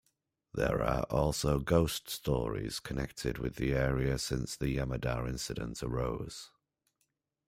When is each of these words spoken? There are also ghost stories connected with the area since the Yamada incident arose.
There 0.55 0.81
are 0.81 1.03
also 1.11 1.59
ghost 1.59 2.09
stories 2.09 2.79
connected 2.79 3.37
with 3.37 3.57
the 3.57 3.73
area 3.75 4.17
since 4.17 4.55
the 4.55 4.75
Yamada 4.77 5.27
incident 5.29 5.83
arose. 5.83 6.49